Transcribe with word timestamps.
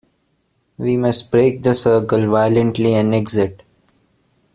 We 0.79 0.97
must 0.97 1.29
break 1.29 1.61
the 1.61 1.75
circle 1.75 2.27
violently 2.31 2.95
and 2.95 3.13
exit. 3.13 3.61